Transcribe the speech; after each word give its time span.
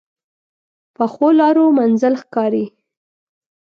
پخو 0.95 1.27
لارو 1.39 1.65
منزل 1.77 2.13
ښکاري 2.21 2.65